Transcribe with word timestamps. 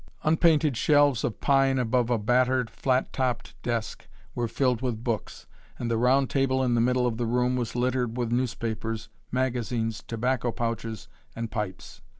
Unpainted 0.23 0.75
shelves 0.75 1.23
of 1.23 1.39
pine 1.41 1.77
above 1.77 2.09
a 2.09 2.17
battered, 2.17 2.71
flat 2.71 3.13
topped 3.13 3.53
desk 3.61 4.07
were 4.33 4.47
filled 4.47 4.81
with 4.81 5.03
books, 5.03 5.45
and 5.77 5.91
the 5.91 5.97
round 5.99 6.27
table 6.27 6.63
in 6.63 6.73
the 6.73 6.81
middle 6.81 7.05
of 7.05 7.17
the 7.17 7.27
room 7.27 7.55
was 7.55 7.75
littered 7.75 8.17
with 8.17 8.31
newspapers, 8.31 9.09
magazines, 9.31 10.01
tobacco 10.07 10.51
pouches, 10.51 11.07
and 11.35 11.51
pipes. 11.51 12.01